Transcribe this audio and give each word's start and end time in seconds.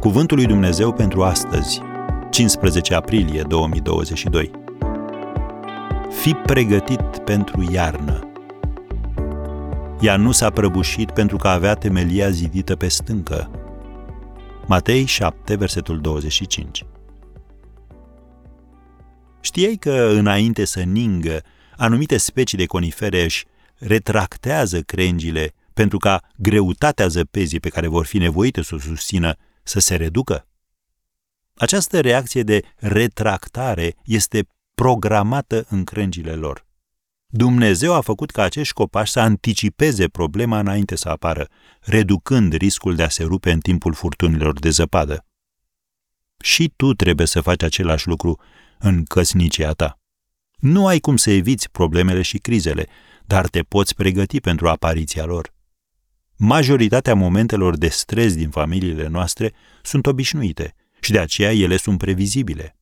Cuvântul 0.00 0.36
lui 0.36 0.46
Dumnezeu 0.46 0.92
pentru 0.92 1.22
astăzi, 1.22 1.80
15 2.30 2.94
aprilie 2.94 3.42
2022. 3.42 4.50
Fi 6.22 6.32
pregătit 6.32 7.18
pentru 7.24 7.72
iarnă. 7.72 8.30
Ea 10.00 10.16
nu 10.16 10.32
s-a 10.32 10.50
prăbușit 10.50 11.10
pentru 11.10 11.36
că 11.36 11.48
avea 11.48 11.74
temelia 11.74 12.30
zidită 12.30 12.76
pe 12.76 12.88
stâncă. 12.88 13.50
Matei 14.66 15.04
7, 15.04 15.54
versetul 15.54 16.00
25. 16.00 16.84
Știai 19.40 19.76
că 19.76 20.10
înainte 20.12 20.64
să 20.64 20.80
ningă, 20.80 21.42
anumite 21.76 22.16
specii 22.16 22.58
de 22.58 22.66
conifere 22.66 23.22
își 23.22 23.44
retractează 23.78 24.80
crengile 24.80 25.52
pentru 25.74 25.98
ca 25.98 26.22
greutatea 26.36 27.06
zăpezii 27.06 27.60
pe 27.60 27.68
care 27.68 27.88
vor 27.88 28.06
fi 28.06 28.18
nevoite 28.18 28.62
să 28.62 28.74
o 28.74 28.78
susțină 28.78 29.36
să 29.68 29.78
se 29.78 29.96
reducă? 29.96 30.46
Această 31.54 32.00
reacție 32.00 32.42
de 32.42 32.62
retractare 32.76 33.96
este 34.04 34.48
programată 34.74 35.66
în 35.68 35.84
crengile 35.84 36.34
lor. 36.34 36.66
Dumnezeu 37.26 37.94
a 37.94 38.00
făcut 38.00 38.30
ca 38.30 38.42
acești 38.42 38.72
copaci 38.72 39.08
să 39.08 39.20
anticipeze 39.20 40.08
problema 40.08 40.58
înainte 40.58 40.96
să 40.96 41.08
apară, 41.08 41.48
reducând 41.80 42.52
riscul 42.52 42.94
de 42.94 43.02
a 43.02 43.08
se 43.08 43.22
rupe 43.22 43.50
în 43.50 43.60
timpul 43.60 43.94
furtunilor 43.94 44.58
de 44.58 44.70
zăpadă. 44.70 45.24
Și 46.42 46.72
tu 46.76 46.94
trebuie 46.94 47.26
să 47.26 47.40
faci 47.40 47.62
același 47.62 48.08
lucru 48.08 48.40
în 48.78 49.04
căsnicia 49.04 49.72
ta. 49.72 50.00
Nu 50.56 50.86
ai 50.86 50.98
cum 50.98 51.16
să 51.16 51.30
eviți 51.30 51.70
problemele 51.70 52.22
și 52.22 52.38
crizele, 52.38 52.86
dar 53.24 53.48
te 53.48 53.62
poți 53.62 53.94
pregăti 53.94 54.40
pentru 54.40 54.68
apariția 54.68 55.24
lor. 55.24 55.54
Majoritatea 56.40 57.14
momentelor 57.14 57.76
de 57.76 57.88
stres 57.88 58.34
din 58.34 58.50
familiile 58.50 59.06
noastre 59.06 59.52
sunt 59.82 60.06
obișnuite 60.06 60.74
și 61.00 61.12
de 61.12 61.18
aceea 61.18 61.52
ele 61.52 61.76
sunt 61.76 61.98
previzibile. 61.98 62.76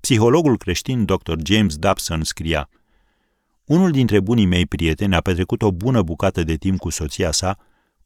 Psihologul 0.00 0.56
creștin 0.56 1.04
Dr. 1.04 1.34
James 1.44 1.76
Dobson 1.76 2.24
scria 2.24 2.68
Unul 3.64 3.90
dintre 3.90 4.20
bunii 4.20 4.46
mei 4.46 4.66
prieteni 4.66 5.14
a 5.14 5.20
petrecut 5.20 5.62
o 5.62 5.72
bună 5.72 6.02
bucată 6.02 6.42
de 6.42 6.56
timp 6.56 6.78
cu 6.78 6.90
soția 6.90 7.30
sa, 7.30 7.58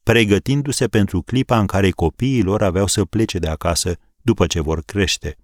pregătindu-se 0.03 0.89
pentru 0.89 1.23
clipa 1.23 1.59
în 1.59 1.67
care 1.67 1.91
copiii 1.91 2.43
lor 2.43 2.63
aveau 2.63 2.87
să 2.87 3.05
plece 3.05 3.39
de 3.39 3.49
acasă 3.49 3.97
după 4.23 4.47
ce 4.47 4.61
vor 4.61 4.83
crește. 4.83 5.37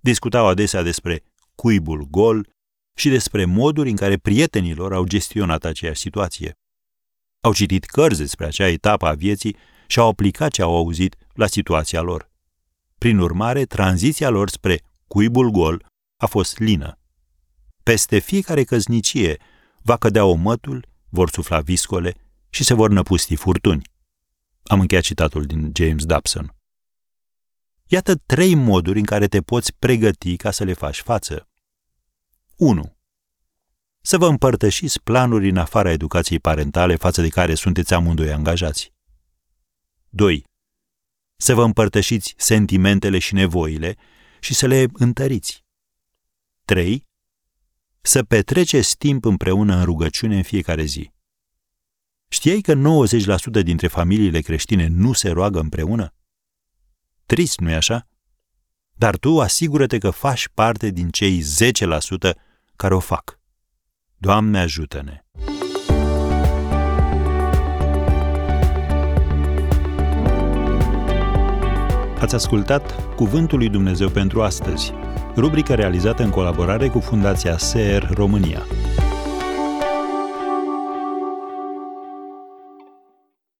Discutau 0.00 0.46
adesea 0.46 0.82
despre 0.82 1.22
cuibul 1.54 2.06
gol 2.10 2.48
și 2.94 3.08
despre 3.08 3.44
moduri 3.44 3.90
în 3.90 3.96
care 3.96 4.16
prietenii 4.16 4.74
lor 4.74 4.92
au 4.92 5.04
gestionat 5.04 5.64
aceeași 5.64 6.00
situație. 6.00 6.58
Au 7.44 7.52
citit 7.52 7.84
cărți 7.84 8.18
despre 8.18 8.46
acea 8.46 8.68
etapă 8.68 9.06
a 9.06 9.14
vieții 9.14 9.56
și 9.86 9.98
au 9.98 10.08
aplicat 10.08 10.50
ce 10.50 10.62
au 10.62 10.76
auzit 10.76 11.16
la 11.32 11.46
situația 11.46 12.00
lor. 12.00 12.30
Prin 12.98 13.18
urmare, 13.18 13.64
tranziția 13.64 14.28
lor 14.28 14.48
spre 14.48 14.82
cuibul 15.06 15.50
gol 15.50 15.86
a 16.16 16.26
fost 16.26 16.58
lină. 16.58 16.98
Peste 17.82 18.18
fiecare 18.18 18.64
căznicie 18.64 19.36
va 19.82 19.96
cădea 19.96 20.24
omătul, 20.24 20.88
vor 21.08 21.30
sufla 21.30 21.60
viscole 21.60 22.14
și 22.48 22.64
se 22.64 22.74
vor 22.74 22.90
năpusti 22.90 23.36
furtuni. 23.36 23.82
Am 24.62 24.80
încheiat 24.80 25.04
citatul 25.04 25.44
din 25.44 25.72
James 25.74 26.04
Dobson. 26.04 26.54
Iată 27.86 28.14
trei 28.14 28.54
moduri 28.54 28.98
în 28.98 29.04
care 29.04 29.26
te 29.26 29.40
poți 29.40 29.74
pregăti 29.78 30.36
ca 30.36 30.50
să 30.50 30.64
le 30.64 30.72
faci 30.72 31.00
față. 31.00 31.48
1. 32.56 32.96
Să 34.06 34.18
vă 34.18 34.26
împărtășiți 34.26 35.02
planuri 35.02 35.48
în 35.48 35.56
afara 35.56 35.90
educației 35.90 36.40
parentale 36.40 36.96
față 36.96 37.22
de 37.22 37.28
care 37.28 37.54
sunteți 37.54 37.94
amândoi 37.94 38.32
angajați. 38.32 38.92
2. 40.08 40.44
Să 41.36 41.54
vă 41.54 41.62
împărtășiți 41.64 42.34
sentimentele 42.36 43.18
și 43.18 43.34
nevoile 43.34 43.96
și 44.40 44.54
să 44.54 44.66
le 44.66 44.86
întăriți. 44.92 45.64
3. 46.64 47.06
Să 48.00 48.22
petreceți 48.22 48.96
timp 48.96 49.24
împreună 49.24 49.76
în 49.76 49.84
rugăciune 49.84 50.36
în 50.36 50.42
fiecare 50.42 50.84
zi. 50.84 51.12
Știai 52.28 52.60
că 52.60 52.74
90% 53.60 53.62
dintre 53.62 53.86
familiile 53.86 54.40
creștine 54.40 54.86
nu 54.86 55.12
se 55.12 55.30
roagă 55.30 55.60
împreună? 55.60 56.14
Trist, 57.26 57.58
nu-i 57.58 57.74
așa? 57.74 58.08
Dar 58.92 59.16
tu 59.16 59.40
asigură-te 59.40 59.98
că 59.98 60.10
faci 60.10 60.48
parte 60.48 60.90
din 60.90 61.10
cei 61.10 61.42
10% 61.42 62.32
care 62.76 62.94
o 62.94 63.00
fac. 63.00 63.42
Doamne 64.24 64.58
ajută-ne! 64.58 65.22
Ați 72.20 72.34
ascultat 72.34 73.14
Cuvântul 73.14 73.58
lui 73.58 73.68
Dumnezeu 73.68 74.08
pentru 74.08 74.42
astăzi, 74.42 74.92
rubrica 75.36 75.74
realizată 75.74 76.22
în 76.22 76.30
colaborare 76.30 76.88
cu 76.88 77.00
Fundația 77.00 77.58
SER 77.58 78.10
România. 78.14 78.62